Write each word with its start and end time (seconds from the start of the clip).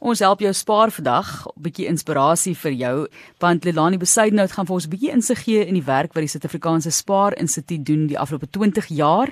Ons 0.00 0.22
help 0.24 0.40
jou 0.40 0.52
spaar 0.56 0.88
vandag, 0.90 1.46
'n 1.46 1.60
bietjie 1.60 1.86
inspirasie 1.86 2.56
vir 2.56 2.72
jou, 2.72 3.08
want 3.38 3.64
Lelani 3.64 3.98
Besuidnout 3.98 4.52
gaan 4.52 4.66
vir 4.66 4.74
ons 4.74 4.86
'n 4.86 4.90
bietjie 4.90 5.12
insig 5.12 5.44
gee 5.44 5.66
in 5.66 5.74
die 5.74 5.84
werk 5.84 6.14
wat 6.14 6.22
die 6.22 6.26
Suid-Afrikaanse 6.26 6.90
Spaar 6.90 7.36
Instituut 7.36 7.84
doen 7.84 8.06
die 8.06 8.18
afgelope 8.18 8.48
20 8.50 8.86
jaar 8.88 9.28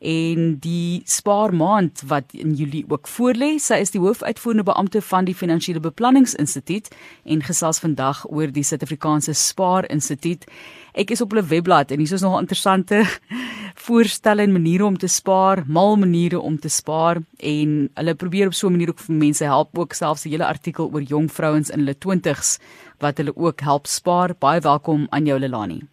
en 0.00 0.58
die 0.60 1.02
spaarmaand 1.04 2.02
wat 2.06 2.24
in 2.34 2.54
Julie 2.54 2.84
ook 2.88 3.08
voorlê. 3.08 3.58
Sy 3.58 3.74
is 3.74 3.90
die 3.90 4.00
hoofuitvoerende 4.00 4.62
beampte 4.62 5.02
van 5.02 5.24
die 5.24 5.34
Finansiële 5.34 5.80
Beplanningsinstituut 5.80 6.88
en 7.24 7.42
gesels 7.42 7.78
vandag 7.78 8.24
oor 8.30 8.46
die 8.52 8.62
Suid-Afrikaanse 8.62 9.32
Spaar 9.32 9.90
Instituut. 9.90 10.44
Ek 10.94 11.10
is 11.10 11.20
op 11.20 11.30
hulle 11.30 11.46
webblad 11.46 11.90
en 11.90 11.98
hier 11.98 12.12
is 12.12 12.20
nog 12.20 12.40
interessante 12.40 13.04
voorstelle 13.74 14.42
en 14.42 14.52
maniere 14.52 14.84
om 14.84 14.98
te 14.98 15.08
spaar, 15.08 15.64
mal 15.66 15.96
maniere 15.96 16.40
om 16.40 16.58
te 16.58 16.68
spaar 16.68 17.22
en 17.36 17.90
hulle 17.94 18.14
probeer 18.14 18.46
op 18.46 18.54
so 18.54 18.68
'n 18.68 18.72
manier 18.72 18.88
ook 18.88 18.98
vir 18.98 19.14
mense 19.14 19.44
help 19.44 19.78
ook 19.78 19.92
selfs 19.92 20.24
'n 20.24 20.30
hele 20.30 20.46
artikel 20.46 20.90
oor 20.92 21.02
jong 21.02 21.32
vrouens 21.32 21.70
in 21.70 21.78
hulle 21.78 21.94
20's 21.94 22.58
wat 22.98 23.16
hulle 23.16 23.36
ook 23.36 23.60
help 23.60 23.86
spaar. 23.86 24.34
Baie 24.38 24.60
welkom 24.60 25.06
aan 25.10 25.26
jou 25.26 25.38
Lelani. 25.38 25.91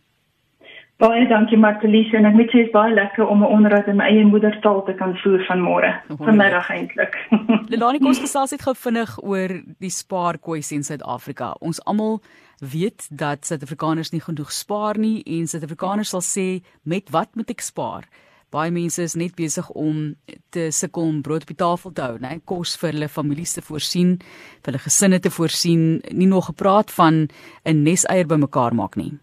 Baie 1.00 1.24
dankie 1.30 1.56
Martelies 1.56 2.10
en 2.12 2.26
ek 2.28 2.34
moet 2.36 2.50
sê 2.52 2.60
dit 2.60 2.68
is 2.68 2.74
baie 2.74 2.92
lekker 2.92 3.24
om 3.24 3.40
'n 3.40 3.52
onderhoud 3.56 3.88
in 3.88 3.96
my 3.96 4.08
eie 4.12 4.26
moedertaal 4.28 4.82
te 4.84 4.94
kan 5.00 5.16
voer 5.24 5.40
vanmôre. 5.48 5.92
Vanmiddag 6.20 6.70
eintlik. 6.70 7.16
Lelani 7.72 8.00
kom 8.00 8.12
gesels 8.14 8.52
het 8.52 8.66
gou 8.68 8.76
vinnig 8.76 9.14
oor 9.24 9.54
die 9.80 9.94
spaarkwessie 9.96 10.76
in 10.76 10.84
Suid-Afrika. 10.84 11.56
Ons 11.62 11.80
almal 11.86 12.20
weet 12.60 13.08
dat 13.12 13.46
Suid-Afrikaners 13.46 14.12
nie 14.12 14.20
genoeg 14.20 14.52
spaar 14.52 15.00
nie 15.00 15.24
en 15.24 15.48
Suid-Afrikaners 15.48 16.10
sal 16.10 16.26
sê 16.26 16.48
met 16.84 17.08
wat 17.16 17.32
moet 17.36 17.50
ek 17.50 17.64
spaar? 17.64 18.04
Baie 18.52 18.72
mense 18.72 19.02
is 19.02 19.16
net 19.16 19.36
besig 19.36 19.70
om 19.70 20.16
te 20.52 20.68
sukkel 20.70 21.04
om 21.04 21.22
brood 21.22 21.48
op 21.48 21.48
die 21.48 21.64
tafel 21.64 21.94
te 21.94 22.02
hou, 22.02 22.18
né? 22.20 22.42
Kos 22.44 22.76
vir 22.76 22.92
hulle 22.92 23.08
families 23.08 23.54
te 23.54 23.62
voorsien, 23.62 24.18
vir 24.66 24.74
hulle 24.74 24.84
gesinne 24.84 25.20
te 25.20 25.32
voorsien, 25.32 26.02
nie 26.12 26.28
nog 26.28 26.52
gepraat 26.52 26.92
van 26.92 27.30
'n 27.64 27.84
neseier 27.84 28.28
bymekaar 28.28 28.76
maak 28.76 28.98
nie. 28.98 29.14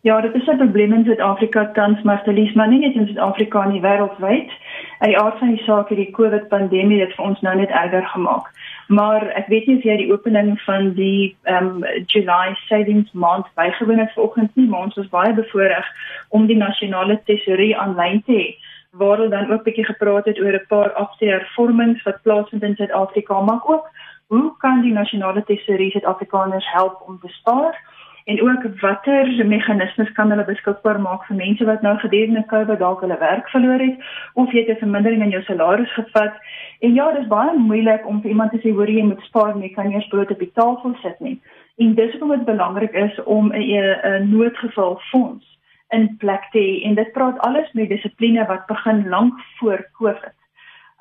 Ja, 0.00 0.20
dit 0.20 0.34
is 0.34 0.46
'n 0.46 0.56
probleem 0.56 0.92
in 0.92 1.04
Suid-Afrika 1.04 1.70
tans, 1.72 2.02
maar 2.02 2.20
verlies 2.24 2.52
maar 2.52 2.68
nie 2.68 2.78
net 2.78 2.94
in 2.94 3.06
Suid-Afrika 3.06 3.64
nie, 3.64 3.80
wêreldwyd. 3.80 4.50
Uit 4.98 5.10
die 5.10 5.18
aard 5.18 5.38
van 5.38 5.48
die 5.48 5.62
saak 5.64 5.88
het 5.88 5.98
die 5.98 6.10
COVID-pandemie 6.10 6.98
dit 6.98 7.14
vir 7.14 7.24
ons 7.24 7.40
nou 7.40 7.56
net 7.56 7.70
erger 7.70 8.06
gemaak. 8.06 8.46
Maar 8.88 9.26
ek 9.26 9.46
weet 9.46 9.66
nie 9.66 9.76
of 9.76 9.82
jy 9.82 9.96
die 9.96 10.12
opening 10.12 10.60
van 10.60 10.92
die 10.94 11.36
ehm 11.42 11.66
um, 11.66 11.84
July 12.06 12.54
savings 12.68 13.12
maand 13.12 13.46
bygewoon 13.54 13.98
het 13.98 14.12
vanoggend 14.12 14.56
nie 14.56 14.68
maar 14.68 14.80
ons 14.80 14.94
was 14.94 15.08
baie 15.08 15.34
bevoorreg 15.34 15.86
om 16.28 16.46
die 16.46 16.56
nasionale 16.56 17.20
tesorie 17.24 17.76
aanlyn 17.78 18.22
te 18.22 18.32
hê 18.32 18.56
waar 18.90 19.16
hulle 19.16 19.28
dan 19.28 19.52
ook 19.52 19.62
bietjie 19.62 19.84
gepraat 19.84 20.24
het 20.24 20.40
oor 20.40 20.52
'n 20.52 20.66
paar 20.68 20.92
afskeervormings 20.92 22.02
wat 22.02 22.22
plaasvind 22.22 22.62
in 22.62 22.76
Suid-Afrika. 22.76 23.40
Maar 23.40 23.60
ook 23.66 23.90
hoe 24.26 24.56
kan 24.58 24.80
die 24.80 24.92
nasionale 24.92 25.44
tesorie 25.44 25.90
Suid-Afrikaners 25.90 26.72
help 26.72 27.02
om 27.06 27.18
te 27.20 27.28
spaar 27.28 27.87
en 28.28 28.42
ook 28.44 28.62
watter 28.80 29.44
meganismes 29.44 30.12
kan 30.12 30.30
hulle 30.30 30.44
beskikbaar 30.44 31.00
maak 31.00 31.26
vir 31.26 31.36
mense 31.36 31.64
wat 31.64 31.82
nou 31.82 31.96
gedurende 31.98 32.44
COVID 32.52 32.78
dalk 32.78 33.00
hulle 33.00 33.18
werk 33.18 33.48
verloor 33.54 33.80
het 33.80 33.96
of 34.34 34.52
jy 34.52 34.64
het 34.64 34.76
'n 34.76 34.84
vermindering 34.84 35.22
in 35.22 35.34
jou 35.36 35.42
salaris 35.42 35.94
gevat 35.94 36.34
En 36.78 36.94
ja, 36.94 37.10
dit 37.12 37.22
is 37.22 37.26
baie 37.26 37.58
moeilik 37.58 38.06
om 38.06 38.20
vir 38.22 38.30
iemand 38.30 38.52
te 38.54 38.60
sê 38.62 38.70
hoor 38.74 38.90
jy 38.90 39.02
moet 39.02 39.22
spaar, 39.26 39.56
jy 39.58 39.70
kan 39.74 39.90
eers 39.90 40.06
brood 40.12 40.30
op 40.30 40.42
die 40.42 40.52
tafel 40.54 40.94
sit 41.02 41.18
nie. 41.24 41.34
En 41.82 41.94
dis 41.98 42.12
hoekom 42.14 42.34
dit 42.36 42.44
belangrik 42.46 42.94
is 42.94 43.18
om 43.24 43.50
'n 43.50 43.62
'n 43.62 44.30
noodgeval 44.30 45.00
fonds 45.10 45.58
in 45.90 46.16
plek 46.18 46.44
te 46.52 46.58
hê 46.58 46.86
en 46.86 46.94
dit 46.94 47.12
praat 47.12 47.38
alles 47.38 47.72
met 47.72 47.88
dissipline 47.88 48.46
wat 48.46 48.66
begin 48.66 49.08
lank 49.08 49.34
voor 49.58 49.88
COVID. 49.98 50.34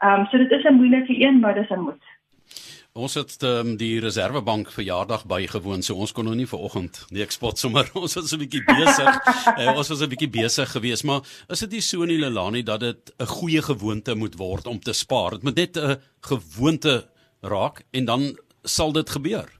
Ehm 0.01 0.19
um, 0.19 0.25
so 0.25 0.37
dit 0.37 0.51
is 0.51 0.63
'n 0.63 0.73
moeilike 0.73 1.21
een, 1.25 1.39
maar 1.39 1.53
dis 1.53 1.69
'n 1.69 1.79
moet. 1.79 2.03
Ons 2.97 3.13
het 3.13 3.35
um, 3.45 3.75
die 3.77 3.99
Reservebank 4.01 4.71
verjaardag 4.73 5.27
bygewoon, 5.29 5.83
so 5.85 5.99
ons 6.01 6.11
kon 6.17 6.25
nog 6.25 6.37
nie 6.39 6.47
vanoggend 6.49 7.03
nee 7.13 7.21
ek 7.21 7.35
spot 7.35 7.59
sommer 7.61 7.85
ons 8.01 8.15
was 8.17 8.33
'n 8.33 8.41
bietjie 8.41 8.63
besig. 8.65 9.19
uh, 9.53 9.75
ons 9.77 9.91
was 9.93 10.01
'n 10.01 10.09
bietjie 10.09 10.31
besig 10.33 10.71
geweest, 10.71 11.05
maar 11.05 11.21
is 11.53 11.61
dit 11.61 11.77
nie 11.77 11.81
so 11.85 12.01
in 12.01 12.15
Lelani 12.17 12.63
dat 12.63 12.81
dit 12.81 13.13
'n 13.19 13.29
goeie 13.37 13.61
gewoonte 13.61 14.15
moet 14.15 14.35
word 14.41 14.65
om 14.67 14.79
te 14.79 14.93
spaar? 14.93 15.37
Dit 15.37 15.43
moet 15.43 15.55
net 15.55 15.77
'n 15.77 16.01
gewoonte 16.21 17.05
raak 17.41 17.85
en 17.91 18.05
dan 18.05 18.37
sal 18.63 18.91
dit 18.91 19.09
gebeur. 19.09 19.56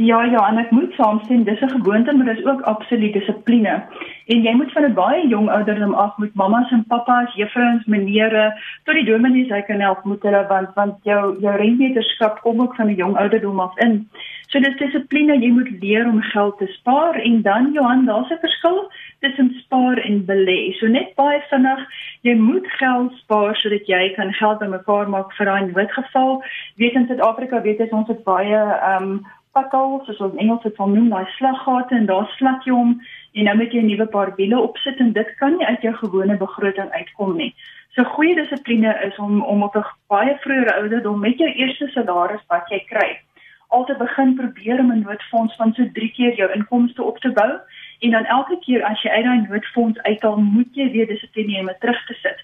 Ja 0.00 0.22
ja, 0.24 0.40
en 0.48 0.56
ek 0.56 0.70
moet 0.72 0.94
saamstem, 0.96 1.42
dis 1.44 1.60
'n 1.60 1.68
gewoonte, 1.68 2.12
maar 2.16 2.34
dis 2.34 2.44
ook 2.44 2.60
absoluut 2.60 3.12
dissipline. 3.12 3.82
En 4.26 4.42
jy 4.42 4.52
moet 4.52 4.72
van 4.72 4.84
'n 4.84 4.94
baie 4.94 5.28
jong 5.28 5.50
ouderdom 5.50 5.94
af 5.94 6.16
met 6.16 6.34
mammas 6.34 6.70
en 6.70 6.84
pappas, 6.88 7.34
juffrouens, 7.34 7.84
menere, 7.84 8.54
tot 8.84 8.94
die 8.94 9.04
dominees 9.04 9.48
hy 9.48 9.60
kan 9.60 9.80
help 9.80 10.04
met 10.04 10.22
hulle 10.22 10.46
want 10.48 10.68
want 10.74 10.94
jou 11.02 11.40
jou 11.40 11.56
rentmeterskap 11.56 12.40
kom 12.40 12.60
ook 12.60 12.74
van 12.74 12.86
'n 12.86 12.94
jong 12.94 13.16
ouderdom 13.16 13.60
af 13.60 13.78
in. 13.78 14.08
So 14.48 14.60
dis 14.60 14.76
dissipline, 14.76 15.40
jy 15.40 15.50
moet 15.50 15.70
leer 15.80 16.06
om 16.08 16.22
geld 16.22 16.58
te 16.58 16.66
spaar 16.66 17.14
en 17.14 17.42
dan 17.42 17.72
Johan, 17.72 18.04
daar's 18.06 18.30
'n 18.30 18.38
verskil 18.40 18.90
tussen 19.20 19.50
spaar 19.64 19.98
en 19.98 20.24
belê. 20.26 20.72
So 20.78 20.86
net 20.86 21.14
baie 21.14 21.42
vinnig, 21.50 21.80
jy 22.20 22.34
moet 22.34 22.66
geld 22.66 23.12
spaar 23.12 23.56
sodat 23.56 23.86
jy 23.86 24.12
kan 24.16 24.32
geld 24.32 24.58
bymekaar 24.58 25.08
maak 25.08 25.32
vir 25.32 25.46
daai 25.46 25.66
noodgeval. 25.66 26.42
Weet 26.76 26.92
in 26.92 27.06
Suid-Afrika 27.06 27.60
weet 27.62 27.92
ons 27.92 28.08
het 28.08 28.24
baie 28.24 28.56
ehm 28.56 29.02
um, 29.02 29.24
pakkels, 29.52 30.04
soos 30.06 30.20
ons 30.26 30.38
Engels 30.42 30.62
dit 30.62 30.76
van 30.76 30.92
noem, 30.94 31.08
daai 31.10 31.26
slaggate 31.36 31.94
en 31.94 32.06
daar 32.06 32.28
slak 32.36 32.66
jy 32.66 32.74
hom 32.76 32.92
en 33.34 33.44
nou 33.44 33.56
moet 33.56 33.72
jy 33.72 33.82
'n 33.82 33.90
nuwe 33.90 34.06
paar 34.06 34.34
wiele 34.36 34.58
opsit 34.60 35.00
en 35.00 35.12
dit 35.12 35.34
kan 35.38 35.56
nie 35.56 35.66
uit 35.66 35.82
jou 35.82 35.94
gewone 35.94 36.36
begroting 36.36 36.90
uitkom 36.90 37.36
nie. 37.36 37.54
So 37.94 38.04
goeie 38.04 38.34
dissipline 38.34 38.92
is 39.06 39.18
om 39.18 39.42
om 39.42 39.62
op 39.62 39.76
'n 39.76 39.84
baie 40.08 40.36
vroeë 40.42 40.74
ouderdom 40.74 41.20
met 41.20 41.38
jou 41.38 41.50
eerste 41.50 41.88
salaris 41.88 42.46
wat 42.48 42.68
jy 42.70 42.84
kry, 42.86 43.18
al 43.68 43.84
te 43.84 43.94
begin 43.94 44.34
probeer 44.34 44.78
om 44.78 44.92
'n 44.92 45.02
noodfonds 45.02 45.56
van 45.56 45.72
so 45.74 45.82
3 45.92 46.12
keer 46.16 46.34
jou 46.36 46.50
inkomste 46.52 47.02
op 47.02 47.18
te 47.18 47.32
bou 47.32 47.52
en 48.00 48.10
dan 48.10 48.24
elke 48.24 48.58
keer 48.64 48.84
as 48.84 49.02
jy 49.02 49.10
uit 49.10 49.24
daai 49.24 49.46
noodfonds 49.48 49.98
uithaal, 50.02 50.36
moet 50.36 50.74
jy 50.74 50.90
weer 50.90 51.06
dissipline 51.06 51.60
om 51.60 51.70
terug 51.78 52.06
te 52.06 52.14
sit. 52.14 52.38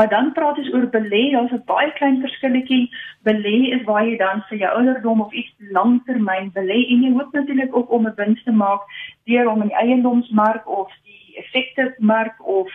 Maar 0.00 0.08
dan 0.08 0.32
praat 0.32 0.58
ons 0.58 0.72
oor 0.72 0.86
belê, 0.88 1.22
daar's 1.32 1.52
'n 1.52 1.62
baie 1.64 1.92
klein 1.92 2.20
verskilletjie. 2.20 2.90
Belê 3.28 3.56
is 3.76 3.82
waar 3.84 4.04
jy 4.04 4.16
dan 4.16 4.44
vir 4.48 4.58
jou 4.58 4.70
ouderdom 4.76 5.20
of 5.20 5.32
iets 5.32 5.52
langtermyn 5.58 6.48
belê 6.52 6.78
en 6.92 7.02
jy 7.02 7.10
hoop 7.12 7.32
natuurlik 7.32 7.76
ook 7.76 7.90
om 7.90 8.06
'n 8.06 8.14
wins 8.16 8.42
te 8.44 8.50
maak 8.50 8.80
deur 9.24 9.48
om 9.48 9.62
in 9.62 9.68
die 9.68 9.76
eiendomsmark 9.76 10.68
of 10.68 10.88
die 11.04 11.36
effekte 11.36 11.94
mark 11.98 12.46
of 12.46 12.68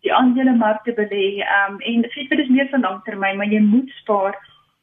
die 0.00 0.14
aandelemark 0.14 0.82
te 0.84 0.92
belê. 0.92 1.38
Ehm 1.38 1.72
um, 1.72 1.80
en 1.80 2.00
dit 2.02 2.38
is 2.38 2.48
meer 2.48 2.68
van 2.68 2.80
langtermyn, 2.80 3.36
maar 3.36 3.52
jy 3.52 3.60
moet 3.60 3.90
spaar 3.90 4.34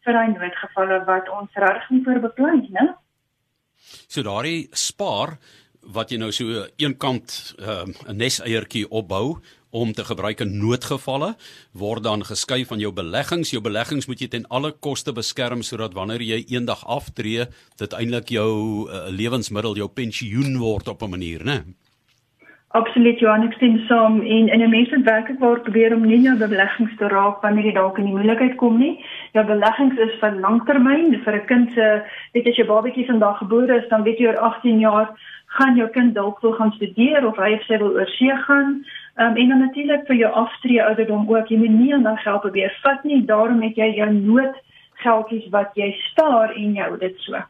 vir 0.03 0.13
daai 0.13 0.27
noodgevalle 0.27 1.05
wat 1.05 1.29
ons 1.29 1.49
regtig 1.53 1.89
nie 1.89 2.03
voorbeplan 2.03 2.59
nie, 2.59 2.71
né? 2.71 2.95
So 4.07 4.21
daardie 4.21 4.67
spaar 4.71 5.29
wat 5.81 6.09
jy 6.09 6.17
nou 6.17 6.31
so 6.31 6.45
eenkant 6.75 7.55
ehm, 7.59 7.89
'n 7.89 8.09
um, 8.09 8.17
neseiertjie 8.17 8.89
opbou 8.89 9.39
om 9.71 9.93
te 9.93 10.05
gebruik 10.05 10.39
in 10.39 10.57
noodgevalle 10.57 11.35
word 11.73 12.03
dan 12.03 12.25
geskei 12.25 12.65
van 12.65 12.79
jou 12.79 12.91
beleggings. 12.93 13.51
Jou 13.51 13.61
beleggings 13.61 14.07
moet 14.07 14.21
jy 14.21 14.27
ten 14.27 14.47
alle 14.49 14.71
koste 14.71 15.13
beskerm 15.13 15.61
sodat 15.61 15.93
wanneer 15.93 16.21
jy 16.21 16.43
eendag 16.49 16.85
aftree, 16.87 17.45
dit 17.77 17.93
eintlik 17.93 18.33
jou 18.33 18.49
uh, 18.87 19.07
lewensmiddel, 19.13 19.77
jou 19.77 19.89
pensioen 19.89 20.57
word 20.57 20.87
op 20.87 21.03
'n 21.03 21.09
manier, 21.09 21.45
né? 21.45 21.63
Absoluut, 22.77 23.17
Johan, 23.17 23.47
ek 23.47 23.55
stem 23.57 23.79
saam 23.87 24.19
en 24.21 24.49
en 24.53 24.61
'n 24.61 24.69
mens 24.69 24.89
moet 24.93 25.05
werklik 25.05 25.39
waar 25.39 25.59
probeer 25.59 25.93
om 25.93 26.05
nie 26.05 26.21
jou 26.21 26.37
beleggings 26.37 26.95
te 26.97 27.07
raak 27.07 27.41
wanneer 27.41 27.65
jy 27.65 27.73
dalk 27.73 27.97
in 27.97 28.05
die 28.05 28.13
moeilikheid 28.13 28.55
kom 28.55 28.77
nie. 28.77 29.03
Jou 29.33 29.45
beleggings 29.45 29.97
is 29.97 30.19
vir 30.19 30.37
langtermyn, 30.37 31.23
vir 31.23 31.33
'n 31.33 31.45
kind 31.45 31.73
se, 31.73 32.03
weet 32.33 32.47
as 32.47 32.55
jou 32.55 32.67
babatjie 32.67 33.05
vandag 33.05 33.37
gebore 33.37 33.77
is, 33.81 33.89
dan 33.89 34.03
weet 34.03 34.19
jy 34.19 34.27
oor 34.27 34.37
18 34.37 34.79
jaar 34.79 35.09
gaan 35.57 35.75
jou 35.75 35.89
kind 35.89 36.13
dalk 36.13 36.39
wil 36.41 36.53
gaan 36.53 36.71
studeer 36.71 37.25
of 37.25 37.37
hy 37.37 37.53
of 37.53 37.63
sy 37.63 37.77
wil 37.77 37.97
oorsee 37.97 38.37
gaan. 38.45 38.85
Um, 39.19 39.35
en 39.35 39.49
dan 39.49 39.59
natuurlik 39.59 40.05
vir 40.07 40.15
jou 40.15 40.31
aftree 40.31 40.83
ouderdom 40.83 41.25
ook. 41.27 41.49
Jy 41.51 41.57
moet 41.59 41.75
nie 41.75 41.93
aan 41.93 42.05
daai 42.07 42.21
geld 42.23 42.41
probeer 42.41 42.75
vat 42.83 43.03
nie. 43.03 43.25
Daarom 43.27 43.61
het 43.61 43.75
jy 43.75 43.89
jou 43.97 44.07
noodgeldjies 44.15 45.49
wat 45.51 45.75
jy 45.75 45.89
spaar 46.05 46.53
en 46.55 46.77
jy 46.77 46.85
hou 46.85 46.97
dit 47.01 47.17
so. 47.25 47.41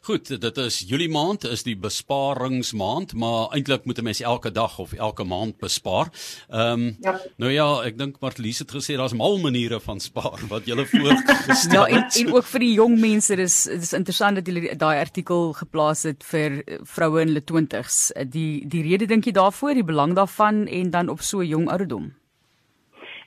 Goed, 0.00 0.40
dit 0.40 0.58
is 0.58 0.78
Julie 0.86 1.08
maand 1.08 1.44
is 1.44 1.62
die 1.62 1.76
besparingsmaand, 1.76 3.14
maar 3.14 3.52
eintlik 3.56 3.84
moet 3.84 3.98
'n 3.98 4.04
mens 4.04 4.20
elke 4.20 4.50
dag 4.50 4.78
of 4.78 4.92
elke 4.92 5.24
maand 5.24 5.58
bespaar. 5.58 6.10
Ehm 6.48 6.72
um, 6.72 6.96
ja. 7.00 7.20
nou 7.36 7.52
ja, 7.52 7.82
ek 7.84 7.98
dink 7.98 8.20
Martlies 8.20 8.58
het 8.58 8.70
gesê 8.70 8.96
daar's 8.96 9.12
mal 9.12 9.38
maniere 9.38 9.80
van 9.80 10.00
spaar 10.00 10.40
wat 10.48 10.66
jy 10.66 10.76
voorgestel 10.86 11.88
ja, 11.88 11.94
het. 11.96 12.14
Ja, 12.14 12.20
en, 12.20 12.26
en 12.26 12.34
ook 12.34 12.44
vir 12.44 12.60
die 12.60 12.72
jong 12.72 12.98
mense, 13.00 13.36
dis 13.36 13.62
dis 13.62 13.92
interessant 13.92 14.36
dat 14.36 14.46
jy 14.46 14.76
daai 14.76 14.98
artikel 14.98 15.52
geplaas 15.52 16.02
het 16.02 16.24
vir 16.24 16.62
vroue 16.82 17.20
in 17.20 17.28
hulle 17.28 17.44
20s. 17.44 18.12
Die 18.28 18.66
die 18.66 18.82
rede 18.82 19.06
dink 19.06 19.24
jy 19.24 19.32
daarvoor, 19.32 19.74
die 19.74 19.84
belang 19.84 20.14
daarvan 20.14 20.66
en 20.66 20.90
dan 20.90 21.08
op 21.08 21.22
so 21.22 21.42
jong 21.42 21.68
ouderdom? 21.68 22.17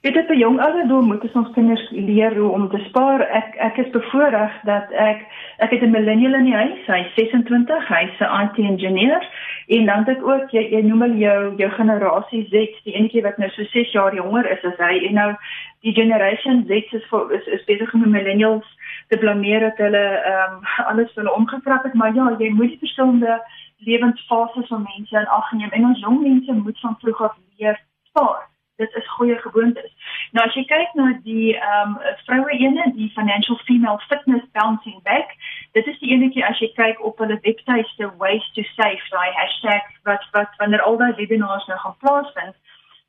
Dit 0.01 0.15
is 0.15 0.27
'n 0.27 0.37
jong 0.37 0.59
ouderdom 0.59 1.05
moet 1.05 1.33
ons 1.33 1.51
kinders 1.53 1.89
leer 1.89 2.37
hoe 2.37 2.51
om 2.51 2.69
te 2.69 2.77
spaar. 2.77 3.21
Ek 3.21 3.55
ek 3.55 3.77
is 3.77 3.89
bevoorreg 3.89 4.61
dat 4.63 4.91
ek 4.91 5.19
ek 5.57 5.69
het 5.69 5.81
'n 5.81 5.89
millennial 5.89 6.33
in 6.33 6.43
die 6.43 6.55
huis. 6.55 6.85
Hy's 6.85 7.13
26, 7.13 7.87
hy's 7.87 8.19
'n 8.19 8.41
IT-ingenieur 8.43 9.23
en 9.67 9.85
dan 9.85 9.97
het 9.97 10.17
ek 10.17 10.23
ook 10.23 10.49
jy, 10.49 10.63
jy 10.71 10.81
noem 10.81 11.01
al 11.01 11.13
jou 11.25 11.55
jou 11.57 11.69
generasie 11.69 12.47
Z, 12.49 12.81
die 12.83 12.93
enetjie 12.93 13.21
wat 13.21 13.37
nou 13.37 13.49
so 13.49 13.63
6 13.63 13.91
jaar 13.91 14.15
jonger 14.15 14.51
is 14.51 14.63
as 14.65 14.77
hy. 14.77 15.05
En 15.07 15.13
nou 15.13 15.35
die 15.81 15.93
generation 15.93 16.65
Z 16.67 16.71
is 16.91 17.05
vir 17.09 17.31
is, 17.31 17.45
is 17.45 17.63
besig 17.65 17.93
om 17.93 18.09
millennials 18.09 18.65
te 19.07 19.17
blameer 19.17 19.59
dat 19.59 19.77
hulle 19.77 20.05
ehm 20.25 20.53
um, 20.53 20.61
alles 20.85 21.13
vir 21.13 21.23
hulle 21.23 21.35
omgekrap 21.35 21.83
het, 21.83 21.93
maar 21.93 22.15
ja, 22.15 22.35
jy 22.39 22.49
moet 22.49 22.69
die 22.69 22.79
verskillende 22.85 23.41
lewensfases 23.77 24.67
van 24.67 24.87
mense 24.95 25.15
in 25.15 25.27
ag 25.27 25.51
neem 25.51 25.69
en 25.71 25.85
ons 25.85 25.99
jong 25.99 26.21
mense 26.21 26.53
moet 26.53 26.79
van 26.79 26.97
vroeg 26.99 27.21
af 27.21 27.35
leer 27.57 27.79
spaar. 28.09 28.50
Dit 28.81 28.95
is 28.99 29.09
goeie 29.15 29.37
gewoontes. 29.43 29.91
Nou 30.35 30.45
as 30.47 30.55
jy 30.57 30.63
kyk 30.69 30.95
na 30.99 31.07
die 31.27 31.53
ehm 31.55 31.95
um, 31.95 32.15
vroue 32.25 32.57
ene, 32.57 32.87
die 32.97 33.11
financial 33.17 33.59
female 33.69 34.01
fitness 34.09 34.45
bouncing 34.57 35.01
back, 35.07 35.35
dit 35.77 35.87
is 35.93 35.99
die 36.03 36.13
enetjie 36.15 36.45
as 36.47 36.59
jy 36.63 36.71
kyk 36.79 37.03
op 37.09 37.21
hulle 37.23 37.37
webtuiste 37.45 38.09
ways 38.23 38.47
to 38.57 38.65
save, 38.75 39.11
daai 39.13 39.29
hashtag 39.41 39.91
wat 40.09 40.25
wat 40.37 40.57
wanneer 40.63 40.81
al 40.87 40.97
daai 41.03 41.13
webinars 41.21 41.67
nou 41.69 41.77
gaan 41.83 41.99
plaasvind, 42.05 42.57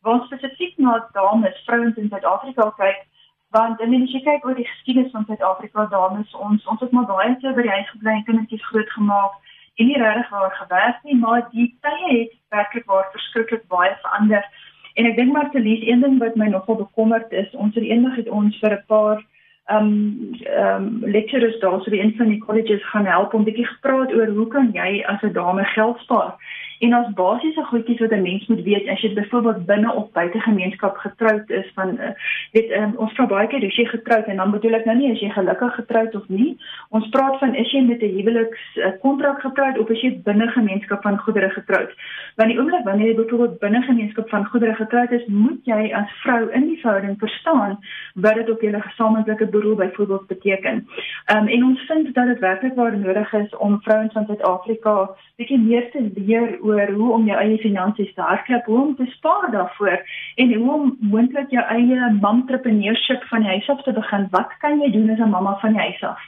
waar 0.03 0.21
spesifiek 0.27 0.77
na 0.79 0.99
dames, 1.17 1.65
vrouens 1.67 1.97
in 1.97 2.13
Suid-Afrika 2.13 2.71
kyk 2.83 3.09
want 3.53 3.81
en 3.85 3.95
as 3.97 4.13
jy 4.15 4.23
kyk 4.25 4.45
oor 4.49 4.57
die 4.57 4.69
geskiedenis 4.69 5.13
van 5.13 5.27
Suid-Afrika 5.29 5.85
dames 5.93 6.37
ons 6.47 6.69
ons 6.73 6.81
het 6.85 6.93
maar 6.97 7.09
baie 7.11 7.33
te 7.41 7.53
by 7.57 7.65
die 7.67 7.75
huis 7.77 7.91
gebly 7.93 8.15
en 8.17 8.25
kindertjies 8.29 8.69
groot 8.71 8.93
gemaak 8.97 9.35
en 9.81 9.89
nie 9.91 9.99
regtig 10.01 10.31
waar 10.37 10.55
gewerk 10.61 11.03
nie 11.09 11.17
maar 11.25 11.43
die 11.53 11.69
tye 11.85 12.13
het 12.13 12.33
werklik 12.57 12.89
waar 12.93 13.11
verskriklik 13.17 13.67
baie 13.75 13.93
verander 14.05 14.49
en 14.95 15.07
ek 15.07 15.17
dink 15.17 15.33
maar 15.33 15.51
te 15.51 15.61
lees 15.61 15.87
een 15.87 16.01
ding 16.01 16.19
wat 16.19 16.35
my 16.37 16.47
nogal 16.47 16.77
bekommerd 16.77 17.33
is. 17.33 17.51
Ons 17.53 17.75
het 17.75 17.85
eendag 17.85 18.17
het 18.17 18.29
ons 18.29 18.59
vir 18.59 18.73
'n 18.73 18.85
paar 18.87 19.23
ehm 19.67 19.87
um, 19.87 20.31
ehm 20.43 20.85
um, 20.85 21.11
lecturers 21.11 21.59
daar 21.61 21.81
so 21.81 21.91
die 21.91 22.01
een 22.03 22.15
van 22.17 22.29
die 22.29 22.39
colleges 22.39 22.89
gaan 22.91 23.07
help 23.07 23.35
om 23.35 23.45
bietjie 23.45 23.67
gepraat 23.67 24.13
oor 24.13 24.27
hoe 24.27 24.49
kan 24.49 24.71
jy 24.73 25.05
as 25.07 25.23
'n 25.23 25.33
dame 25.33 25.65
geld 25.65 25.99
spaar 25.99 26.35
En 26.83 26.97
ons 26.97 27.13
basiese 27.15 27.63
goedjies 27.71 28.01
wat 28.03 28.11
'n 28.11 28.23
mens 28.23 28.47
moet 28.47 28.63
weet 28.63 28.89
as 28.89 29.01
jy 29.01 29.13
byvoorbeeld 29.15 29.67
binne 29.67 29.93
of 29.95 30.11
buite 30.13 30.41
gemeenskap 30.41 30.97
getroud 30.97 31.51
is 31.51 31.71
van 31.75 31.89
uh, 32.01 32.11
weet 32.53 32.71
um, 32.71 32.95
ons 32.97 33.13
vra 33.15 33.27
baie 33.27 33.47
keer 33.47 33.65
as 33.67 33.77
jy 33.77 33.85
getroud 33.87 34.27
en 34.27 34.37
dan 34.37 34.51
bedoel 34.51 34.75
ek 34.75 34.85
nou 34.85 34.97
nie 34.97 35.13
as 35.13 35.21
jy 35.21 35.31
gelukkig 35.31 35.75
getroud 35.75 36.15
of 36.15 36.29
nie. 36.29 36.57
Ons 36.91 37.09
praat 37.09 37.39
van 37.39 37.55
is 37.55 37.71
jy 37.71 37.83
met 37.87 38.03
'n 38.03 38.15
huweliks 38.17 38.65
kontrak 39.01 39.41
getroud 39.41 39.79
of 39.79 39.91
is 39.91 40.03
jy 40.03 40.11
binne 40.25 40.49
gemeenskap 40.49 41.03
van 41.03 41.19
goedere 41.19 41.51
getroud? 41.51 41.93
Want 42.37 42.51
die 42.51 42.59
oomblik 42.59 42.85
wanneer 42.85 43.09
jy 43.09 43.15
byvoorbeeld 43.15 43.59
binne 43.59 43.83
gemeenskap 43.83 44.29
van 44.29 44.47
goedere 44.47 44.75
getroud 44.75 45.13
is, 45.13 45.27
moet 45.27 45.61
jy 45.65 45.93
as 45.95 46.11
vrou 46.23 46.51
in 46.51 46.67
die 46.67 46.81
verhouding 46.81 47.19
verstaan 47.19 47.79
wat 48.15 48.35
dit 48.35 48.51
op 48.51 48.61
julle 48.61 48.81
gesamentlike 48.81 49.47
beroep 49.47 49.79
byvoorbeeld 49.79 50.27
beteken. 50.27 50.87
Um, 51.33 51.47
en 51.47 51.65
ons 51.65 51.81
vind 51.87 52.15
dat 52.15 52.27
dit 52.27 52.39
werklik 52.39 52.75
waar 52.75 52.99
nodig 52.99 53.33
is 53.33 53.57
om 53.57 53.81
vrouens 53.83 54.13
van 54.13 54.27
Suid-Afrika 54.27 55.11
bietjie 55.37 55.59
meer 55.59 55.91
te 55.91 56.11
leer 56.15 56.59
oor 56.61 56.72
oor 56.73 56.93
hoe 56.97 57.13
om 57.13 57.27
jou 57.29 57.39
eie 57.39 57.59
finansies 57.63 58.15
te 58.15 58.25
hardloop, 58.25 58.67
hoe 58.67 58.81
om 58.83 58.97
te 58.97 59.07
spaar 59.15 59.49
daarvoor 59.53 59.99
en 60.37 60.55
hoe 60.55 60.73
om 60.73 60.97
moontlik 61.15 61.51
jou 61.51 61.65
eie 61.77 62.13
mamtrepreneurship 62.21 63.25
van 63.31 63.45
die 63.45 63.55
huis 63.55 63.69
af 63.69 63.83
te 63.83 63.93
begin. 63.93 64.29
Wat 64.31 64.57
kan 64.65 64.81
jy 64.81 64.91
doen 64.93 65.11
as 65.11 65.19
'n 65.19 65.31
mamma 65.31 65.59
van 65.61 65.73
die 65.73 65.87
huis 65.87 66.03
af? 66.03 66.21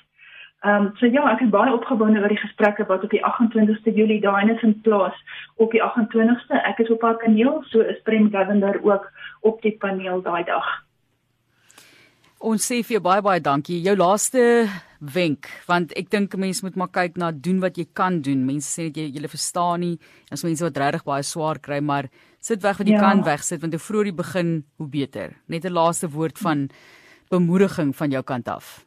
Ehm 0.64 0.86
um, 0.86 0.92
so 0.96 1.06
ja, 1.06 1.22
ek 1.32 1.40
is 1.44 1.50
baie 1.52 1.72
opgewonde 1.72 2.20
oor 2.20 2.32
die 2.32 2.40
gesprekke 2.40 2.86
wat 2.88 3.02
op 3.04 3.10
die 3.10 3.24
28ste 3.24 3.92
Julie 3.92 4.20
daai 4.20 4.44
net 4.48 4.62
in 4.62 4.80
plaas 4.80 5.16
op 5.56 5.70
die 5.76 5.82
28ste. 5.82 6.60
Ek 6.70 6.78
is 6.78 6.90
op 6.90 7.02
haar 7.02 7.16
kaneel, 7.16 7.62
so 7.68 7.80
is 7.80 8.00
Prem 8.02 8.30
Govender 8.32 8.80
ook 8.82 9.10
op 9.40 9.60
die 9.62 9.76
paneel 9.78 10.22
daai 10.22 10.44
dag. 10.44 10.70
Ons 12.44 12.66
sê 12.68 12.82
vir 12.84 12.98
jou 12.98 13.00
baie 13.00 13.22
baie 13.24 13.40
dankie. 13.40 13.78
Jou 13.80 13.94
laaste 13.96 14.40
wenk, 15.14 15.48
want 15.64 15.94
ek 15.96 16.10
dink 16.12 16.34
'n 16.34 16.40
mens 16.40 16.60
moet 16.62 16.76
maar 16.76 16.92
kyk 16.92 17.16
na 17.16 17.30
doen 17.32 17.60
wat 17.60 17.78
jy 17.78 17.86
kan 17.94 18.20
doen. 18.20 18.44
Mense 18.44 18.68
sê 18.68 18.92
dat 18.92 18.96
jy 19.00 19.16
julle 19.16 19.28
verstaan 19.28 19.80
nie. 19.80 19.98
As 20.30 20.44
mense 20.44 20.60
wat 20.60 20.76
regtig 20.76 21.04
baie 21.04 21.22
swaar 21.22 21.58
kry, 21.58 21.80
maar 21.80 22.10
sit 22.40 22.60
weg 22.62 22.76
wat 22.76 22.86
jy 22.86 22.92
ja. 22.92 23.00
kan 23.00 23.24
wegsit 23.24 23.60
want 23.62 23.72
hoe 23.72 23.80
vroeër 23.80 24.06
jy 24.06 24.12
begin, 24.12 24.64
hoe 24.76 24.88
beter. 24.88 25.32
Net 25.48 25.64
'n 25.64 25.72
laaste 25.72 26.08
woord 26.08 26.38
van 26.38 26.68
bemoediging 27.30 27.96
van 27.96 28.10
jou 28.10 28.22
kant 28.22 28.48
af. 28.48 28.84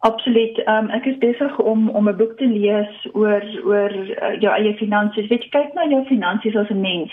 Absoluut. 0.00 0.56
Um, 0.66 0.88
ek 0.88 1.04
is 1.06 1.18
besig 1.18 1.58
om 1.58 1.90
om 1.90 2.08
'n 2.08 2.16
boek 2.16 2.38
te 2.38 2.46
lees 2.46 3.06
oor 3.12 3.44
oor 3.64 3.92
uh, 3.92 4.40
jou 4.40 4.52
eie 4.54 4.74
finansies. 4.76 5.28
Weet 5.28 5.44
jy, 5.44 5.50
kyk 5.50 5.74
na 5.74 5.84
jou 5.84 6.04
finansies 6.06 6.56
as 6.56 6.70
'n 6.70 6.80
mens. 6.80 7.12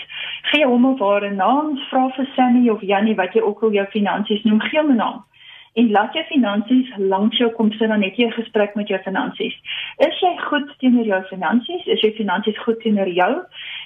Gee 0.50 0.64
hom 0.64 0.86
'n 0.86 0.96
ware 0.96 1.30
naam, 1.30 1.76
vra 1.90 2.08
vir 2.16 2.26
Sammy 2.34 2.70
of 2.70 2.80
Jannie 2.80 3.14
wat 3.14 3.34
jy 3.34 3.42
ook 3.42 3.62
al 3.62 3.72
jou 3.72 3.86
finansies 3.86 4.42
noem, 4.44 4.60
gee 4.60 4.80
hom 4.80 4.92
'n 4.92 4.96
naam 4.96 5.24
en 5.76 5.90
laat 5.90 6.14
jou 6.16 6.24
finansies 6.24 6.92
langs 6.96 7.36
jou 7.40 7.50
kom 7.56 7.70
sit 7.76 7.88
dan 7.92 8.00
net 8.00 8.16
jy 8.16 8.26
'n 8.26 8.38
gesprek 8.40 8.74
met 8.74 8.88
jou 8.88 8.98
finansies. 9.04 9.56
Is 9.98 10.20
jy 10.20 10.32
goed 10.48 10.68
teenoor 10.78 11.04
jou 11.04 11.22
finansies? 11.28 11.86
Is 11.86 12.00
jou 12.00 12.12
finansies 12.12 12.58
goed 12.58 12.80
teenoor 12.80 13.08
jou? 13.08 13.32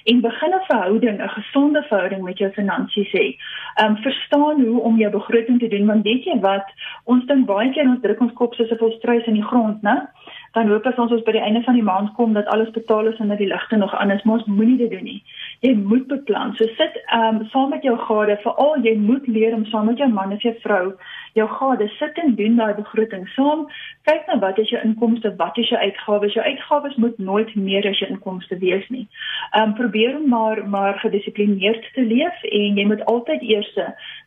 En 0.05 0.21
begin 0.21 0.53
'n 0.53 0.65
verhouding, 0.67 1.21
'n 1.21 1.29
gesonde 1.29 1.83
verhouding 1.83 2.23
met 2.23 2.37
jou 2.37 2.51
finansies 2.51 3.11
hê. 3.11 3.35
Um, 3.83 3.97
verstaan 3.97 4.61
hoe 4.65 4.81
om 4.81 4.97
jou 4.97 5.11
begroting 5.11 5.59
te 5.59 5.67
doen 5.67 5.85
want 5.85 6.03
weet 6.03 6.23
jy 6.23 6.39
wat, 6.39 6.67
ons 7.03 7.25
dink 7.25 7.45
baie 7.45 7.71
keer 7.71 7.87
ons 7.87 8.01
druk 8.01 8.21
ons 8.21 8.33
kop 8.33 8.53
soos 8.53 8.71
'n 8.71 8.77
volstruis 8.77 9.25
in 9.25 9.33
die 9.33 9.49
grond, 9.49 9.81
né? 9.81 10.07
Dan 10.51 10.67
hoop 10.67 10.85
ons 10.85 11.11
ons 11.15 11.23
by 11.23 11.31
die 11.31 11.43
einde 11.43 11.61
van 11.63 11.77
die 11.77 11.85
maand 11.85 12.11
kom 12.17 12.33
dat 12.35 12.49
alles 12.51 12.71
betaal 12.75 13.07
is 13.07 13.19
en 13.23 13.31
dat 13.31 13.39
die 13.39 13.47
ligte 13.47 13.77
nog 13.79 13.93
aan 13.95 14.11
is, 14.11 14.23
maar 14.23 14.41
ons 14.41 14.49
moenie 14.51 14.77
dit 14.77 14.91
doen 14.91 15.07
nie. 15.07 15.21
Jy 15.63 15.71
moet 15.79 16.07
beplan. 16.11 16.51
So 16.59 16.67
sit 16.75 16.97
ehm 17.05 17.41
um, 17.41 17.47
saam 17.53 17.69
met 17.71 17.87
jou 17.87 17.95
gade, 18.07 18.35
veral 18.43 18.83
jy 18.83 18.97
moet 18.99 19.27
leer 19.27 19.55
om 19.55 19.65
saam 19.65 19.87
met 19.87 19.97
jou 19.97 20.09
man 20.11 20.33
of 20.35 20.43
jou 20.43 20.53
vrou 20.63 20.85
jou 21.39 21.47
gade 21.47 21.87
sit 21.95 22.17
en 22.19 22.35
doen 22.35 22.55
daai 22.59 22.73
begroting 22.75 23.27
saam. 23.35 23.65
Kyk 24.09 24.27
na 24.27 24.39
wat 24.43 24.59
is 24.59 24.69
jou 24.73 24.81
inkomste, 24.83 25.33
wat 25.39 25.57
is 25.57 25.69
jou 25.71 25.79
uitgawes? 25.79 26.35
Jou 26.35 26.45
uitgawes 26.45 26.95
moet 26.95 27.17
nooit 27.17 27.55
meer 27.55 27.87
as 27.87 27.99
jou 28.03 28.09
inkomste 28.11 28.57
wees 28.59 28.87
nie. 28.89 29.07
Ehm 29.51 29.69
um, 29.71 29.75
probeer 29.79 30.19
maar 30.27 30.67
maar 30.67 30.99
gedissiplineerd 30.99 31.93
te 31.93 32.03
leef 32.03 32.43
en 32.43 32.79
jy 32.79 32.87
moet 32.87 33.05
altyd 33.05 33.41
eers 33.41 33.75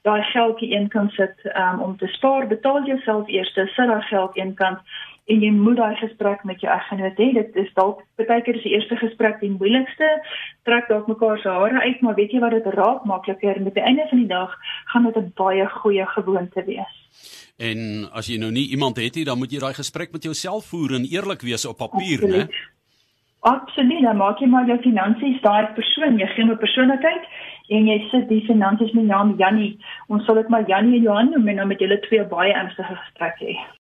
daai 0.03 0.23
geldjie 0.33 0.73
eenkant 0.73 1.13
sit 1.13 1.51
um, 1.53 1.81
om 1.81 1.97
te 1.97 2.07
spaar. 2.17 2.47
Betaal 2.49 2.87
jouself 2.87 3.29
eers, 3.29 3.53
sit 3.53 3.77
daai 3.77 4.03
geld 4.09 4.37
eenkant 4.37 4.81
en 5.25 5.41
jy 5.41 5.51
moet 5.57 5.77
daai 5.77 5.95
gesprek 5.97 6.43
met 6.45 6.61
jou 6.61 6.73
eggenoot 6.73 7.21
hê. 7.21 7.29
Dit 7.37 7.57
is 7.63 7.71
dalk 7.79 8.03
baie 8.21 8.43
keer 8.45 8.59
die 8.61 8.75
eerste 8.77 8.97
gesprek 9.01 9.41
die 9.41 9.53
moeilikste. 9.53 10.09
Trek 10.69 10.91
dalk 10.91 11.09
mekaar 11.09 11.41
se 11.41 11.49
hare 11.49 11.81
uit, 11.81 12.03
maar 12.05 12.19
weet 12.19 12.33
jy 12.33 12.43
wat 12.45 12.57
dit 12.57 12.69
raak 12.77 13.07
makliker 13.09 13.63
met 13.65 13.75
die 13.75 13.85
einde 13.85 14.05
van 14.11 14.21
die 14.21 14.29
dag 14.29 14.53
gaan 14.93 15.09
dit 15.09 15.17
'n 15.17 15.33
baie 15.37 15.67
goeie 15.81 16.07
gewoonte 16.17 16.65
wees. 16.65 16.95
En 17.57 18.09
as 18.13 18.27
jy 18.27 18.39
nou 18.39 18.51
nie 18.51 18.69
iemand 18.71 18.97
het 18.97 19.15
nie, 19.15 19.25
dan 19.25 19.39
moet 19.39 19.53
jy 19.53 19.59
daai 19.59 19.75
gesprek 19.75 20.13
met 20.13 20.23
jouself 20.23 20.67
voer 20.67 20.95
en 20.95 21.07
eerlik 21.07 21.43
wees 21.43 21.67
op 21.67 21.79
papier, 21.79 22.21
né? 22.29 22.49
Absoluut, 23.45 24.03
dan 24.03 24.17
maak 24.17 24.39
jy 24.41 24.47
maar 24.49 24.67
jou 24.67 24.79
finansies 24.81 25.41
daai 25.45 25.67
persoon, 25.77 26.19
jy 26.19 26.27
gee 26.27 26.45
'n 26.45 26.57
persoonlikheid 26.59 27.25
en 27.69 27.87
jy 27.87 27.99
sit 28.11 28.29
die 28.29 28.45
finansies 28.47 28.93
met 28.93 29.05
naam 29.05 29.35
Jannie. 29.39 29.79
Ons 30.09 30.25
sal 30.25 30.35
dit 30.35 30.49
maar 30.49 30.69
Jannie 30.69 30.97
en 30.97 31.03
Johan 31.03 31.31
noem 31.31 31.49
en 31.49 31.57
dan 31.57 31.69
met 31.69 31.79
julle 31.79 32.01
twee 32.01 32.25
baie 32.25 32.53
ernstige 32.53 32.97
gesprekke 32.97 33.45
hê. 33.45 33.57